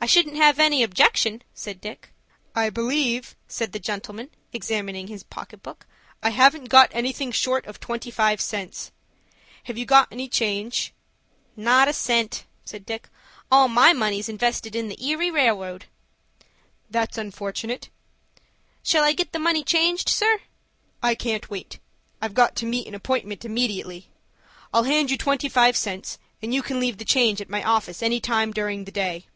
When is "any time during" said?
28.02-28.84